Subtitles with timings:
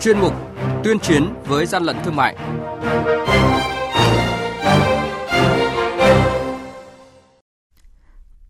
[0.00, 0.32] chuyên mục
[0.84, 2.36] Tuyên chiến với gian lận thương mại.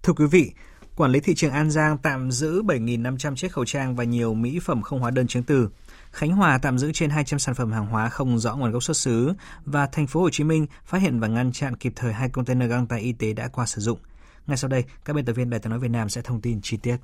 [0.03, 0.53] Thưa quý vị,
[1.01, 4.59] Quản lý thị trường An Giang tạm giữ 7.500 chiếc khẩu trang và nhiều mỹ
[4.63, 5.69] phẩm không hóa đơn chứng từ.
[6.11, 8.97] Khánh Hòa tạm giữ trên 200 sản phẩm hàng hóa không rõ nguồn gốc xuất
[8.97, 9.33] xứ
[9.65, 12.71] và thành phố Hồ Chí Minh phát hiện và ngăn chặn kịp thời hai container
[12.71, 13.99] găng tay y tế đã qua sử dụng.
[14.47, 16.61] Ngay sau đây, các biên tập viên Đài tiếng nói Việt Nam sẽ thông tin
[16.63, 16.97] chi tiết.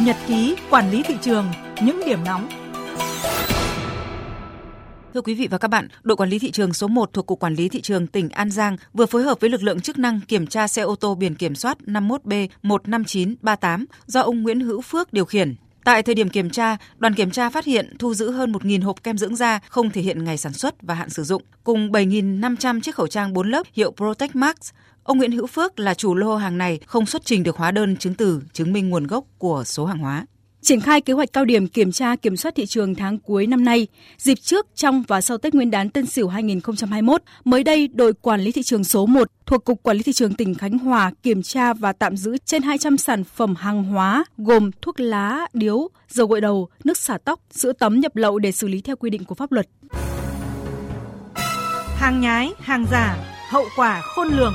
[0.00, 1.46] Nhật ký quản lý thị trường,
[1.84, 2.48] những điểm nóng
[5.14, 7.40] Thưa quý vị và các bạn, đội quản lý thị trường số 1 thuộc Cục
[7.40, 10.20] Quản lý Thị trường tỉnh An Giang vừa phối hợp với lực lượng chức năng
[10.20, 15.24] kiểm tra xe ô tô biển kiểm soát 51B15938 do ông Nguyễn Hữu Phước điều
[15.24, 15.54] khiển.
[15.84, 19.02] Tại thời điểm kiểm tra, đoàn kiểm tra phát hiện thu giữ hơn 1.000 hộp
[19.02, 22.80] kem dưỡng da không thể hiện ngày sản xuất và hạn sử dụng, cùng 7.500
[22.80, 24.56] chiếc khẩu trang 4 lớp hiệu Protect Max.
[25.02, 27.96] Ông Nguyễn Hữu Phước là chủ lô hàng này không xuất trình được hóa đơn
[27.96, 30.26] chứng từ chứng minh nguồn gốc của số hàng hóa.
[30.62, 33.64] Triển khai kế hoạch cao điểm kiểm tra kiểm soát thị trường tháng cuối năm
[33.64, 33.86] nay,
[34.18, 38.40] dịp trước, trong và sau Tết Nguyên đán Tân Sửu 2021, mới đây đội quản
[38.40, 41.42] lý thị trường số 1 thuộc Cục Quản lý thị trường tỉnh Khánh Hòa kiểm
[41.42, 46.26] tra và tạm giữ trên 200 sản phẩm hàng hóa gồm thuốc lá, điếu, dầu
[46.26, 49.24] gội đầu, nước xả tóc, sữa tắm nhập lậu để xử lý theo quy định
[49.24, 49.68] của pháp luật.
[51.96, 53.16] Hàng nhái, hàng giả,
[53.50, 54.54] hậu quả khôn lường.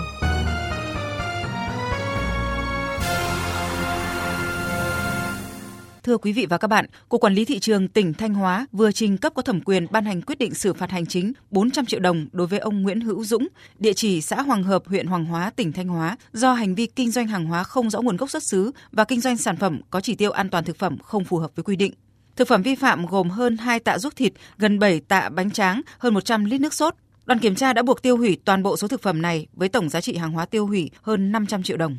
[6.05, 8.91] Thưa quý vị và các bạn, Cục Quản lý Thị trường tỉnh Thanh Hóa vừa
[8.91, 11.99] trình cấp có thẩm quyền ban hành quyết định xử phạt hành chính 400 triệu
[11.99, 13.47] đồng đối với ông Nguyễn Hữu Dũng,
[13.79, 17.11] địa chỉ xã Hoàng Hợp, huyện Hoàng Hóa, tỉnh Thanh Hóa, do hành vi kinh
[17.11, 20.01] doanh hàng hóa không rõ nguồn gốc xuất xứ và kinh doanh sản phẩm có
[20.01, 21.93] chỉ tiêu an toàn thực phẩm không phù hợp với quy định.
[22.35, 25.81] Thực phẩm vi phạm gồm hơn 2 tạ ruốc thịt, gần 7 tạ bánh tráng,
[25.97, 26.95] hơn 100 lít nước sốt.
[27.25, 29.89] Đoàn kiểm tra đã buộc tiêu hủy toàn bộ số thực phẩm này với tổng
[29.89, 31.97] giá trị hàng hóa tiêu hủy hơn 500 triệu đồng.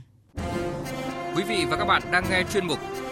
[1.37, 2.79] Quý vị và các bạn đang nghe chuyên mục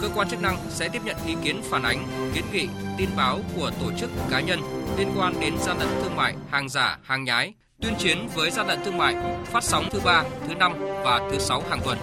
[0.00, 2.68] Cơ quan chức năng sẽ tiếp nhận ý kiến phản ánh, kiến nghị,
[2.98, 4.60] tin báo của tổ chức cá nhân
[4.98, 8.66] liên quan đến gian lận thương mại, hàng giả, hàng nhái, tuyên chiến với gian
[8.66, 10.72] lận thương mại, phát sóng thứ ba, thứ năm
[11.04, 11.98] và thứ sáu hàng tuần.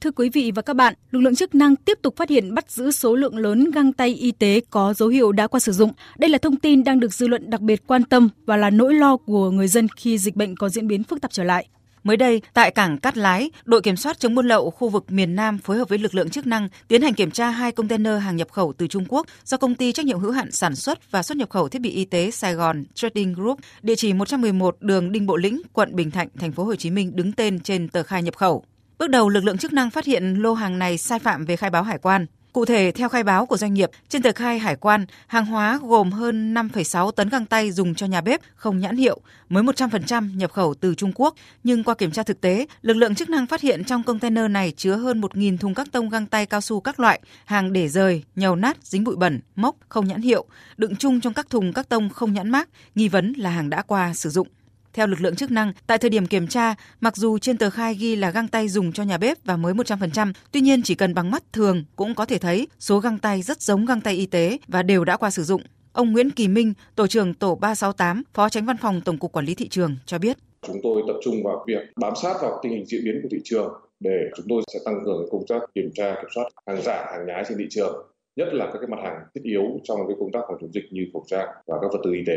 [0.00, 2.70] Thưa quý vị và các bạn, lực lượng chức năng tiếp tục phát hiện bắt
[2.70, 5.92] giữ số lượng lớn găng tay y tế có dấu hiệu đã qua sử dụng.
[6.18, 8.94] Đây là thông tin đang được dư luận đặc biệt quan tâm và là nỗi
[8.94, 11.66] lo của người dân khi dịch bệnh có diễn biến phức tạp trở lại.
[12.04, 15.36] Mới đây, tại cảng Cát Lái, đội kiểm soát chống buôn lậu khu vực miền
[15.36, 18.36] Nam phối hợp với lực lượng chức năng tiến hành kiểm tra hai container hàng
[18.36, 21.22] nhập khẩu từ Trung Quốc do công ty trách nhiệm hữu hạn sản xuất và
[21.22, 25.12] xuất nhập khẩu thiết bị y tế Sài Gòn Trading Group, địa chỉ 111 đường
[25.12, 28.02] Đinh Bộ Lĩnh, quận Bình Thạnh, thành phố Hồ Chí Minh đứng tên trên tờ
[28.02, 28.64] khai nhập khẩu.
[28.98, 31.70] Bước đầu, lực lượng chức năng phát hiện lô hàng này sai phạm về khai
[31.70, 32.26] báo hải quan.
[32.54, 35.80] Cụ thể, theo khai báo của doanh nghiệp, trên tờ khai hải quan, hàng hóa
[35.82, 40.36] gồm hơn 5,6 tấn găng tay dùng cho nhà bếp không nhãn hiệu, mới 100%
[40.36, 41.34] nhập khẩu từ Trung Quốc.
[41.64, 44.72] Nhưng qua kiểm tra thực tế, lực lượng chức năng phát hiện trong container này
[44.76, 48.22] chứa hơn 1.000 thùng các tông găng tay cao su các loại, hàng để rời,
[48.36, 50.44] nhầu nát, dính bụi bẩn, mốc, không nhãn hiệu,
[50.76, 53.82] đựng chung trong các thùng các tông không nhãn mát, nghi vấn là hàng đã
[53.82, 54.48] qua sử dụng.
[54.94, 57.94] Theo lực lượng chức năng, tại thời điểm kiểm tra, mặc dù trên tờ khai
[57.94, 61.14] ghi là găng tay dùng cho nhà bếp và mới 100%, tuy nhiên chỉ cần
[61.14, 64.26] bằng mắt thường cũng có thể thấy số găng tay rất giống găng tay y
[64.26, 65.62] tế và đều đã qua sử dụng.
[65.92, 69.44] Ông Nguyễn Kỳ Minh, tổ trưởng tổ 368, Phó Tránh Văn phòng Tổng cục Quản
[69.44, 70.36] lý thị trường cho biết.
[70.66, 73.38] Chúng tôi tập trung vào việc bám sát vào tình hình diễn biến của thị
[73.44, 77.06] trường để chúng tôi sẽ tăng cường công tác kiểm tra kiểm soát hàng giả,
[77.12, 78.06] hàng nhái trên thị trường,
[78.36, 80.84] nhất là các cái mặt hàng thiết yếu trong cái công tác phòng chống dịch
[80.90, 82.36] như khẩu trang và các vật tư y tế.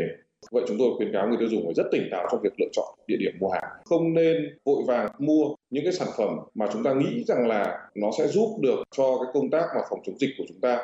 [0.50, 2.68] Vậy chúng tôi khuyến cáo người tiêu dùng phải rất tỉnh táo trong việc lựa
[2.72, 3.64] chọn địa điểm mua hàng.
[3.84, 7.78] Không nên vội vàng mua những cái sản phẩm mà chúng ta nghĩ rằng là
[7.94, 10.78] nó sẽ giúp được cho cái công tác mà phòng chống dịch của chúng ta.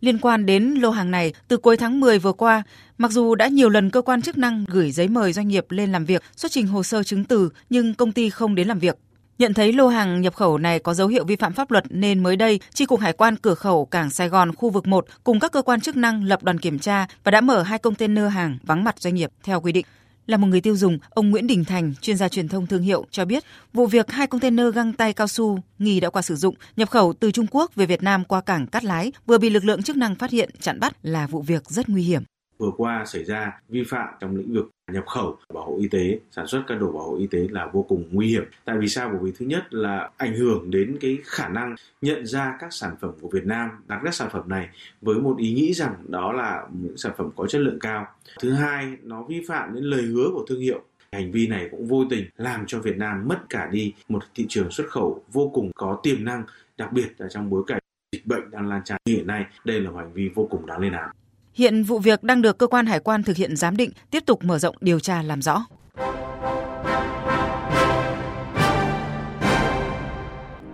[0.00, 2.62] Liên quan đến lô hàng này, từ cuối tháng 10 vừa qua,
[2.98, 5.92] mặc dù đã nhiều lần cơ quan chức năng gửi giấy mời doanh nghiệp lên
[5.92, 8.96] làm việc, xuất trình hồ sơ chứng từ, nhưng công ty không đến làm việc.
[9.38, 12.22] Nhận thấy lô hàng nhập khẩu này có dấu hiệu vi phạm pháp luật nên
[12.22, 15.40] mới đây, tri cục Hải quan cửa khẩu Cảng Sài Gòn khu vực 1 cùng
[15.40, 18.58] các cơ quan chức năng lập đoàn kiểm tra và đã mở hai container hàng
[18.62, 19.86] vắng mặt doanh nghiệp theo quy định.
[20.26, 23.06] Là một người tiêu dùng, ông Nguyễn Đình Thành, chuyên gia truyền thông thương hiệu
[23.10, 26.54] cho biết, vụ việc hai container găng tay cao su nghi đã qua sử dụng
[26.76, 29.64] nhập khẩu từ Trung Quốc về Việt Nam qua cảng Cát Lái vừa bị lực
[29.64, 32.22] lượng chức năng phát hiện chặn bắt là vụ việc rất nguy hiểm
[32.64, 36.18] vừa qua xảy ra vi phạm trong lĩnh vực nhập khẩu bảo hộ y tế
[36.30, 38.88] sản xuất các đồ bảo hộ y tế là vô cùng nguy hiểm tại vì
[38.88, 42.72] sao bởi vì thứ nhất là ảnh hưởng đến cái khả năng nhận ra các
[42.72, 44.68] sản phẩm của Việt Nam đặt các sản phẩm này
[45.00, 48.06] với một ý nghĩ rằng đó là những sản phẩm có chất lượng cao
[48.40, 50.82] thứ hai nó vi phạm đến lời hứa của thương hiệu
[51.14, 54.46] Hành vi này cũng vô tình làm cho Việt Nam mất cả đi một thị
[54.48, 56.44] trường xuất khẩu vô cùng có tiềm năng,
[56.76, 57.78] đặc biệt là trong bối cảnh
[58.12, 59.44] dịch bệnh đang lan tràn hiện nay.
[59.64, 61.10] Đây là hành vi vô cùng đáng lên án.
[61.54, 64.44] Hiện vụ việc đang được cơ quan hải quan thực hiện giám định, tiếp tục
[64.44, 65.66] mở rộng điều tra làm rõ.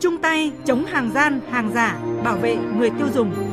[0.01, 3.50] Chung tay chống hàng gian, hàng giả, bảo vệ người tiêu dùng.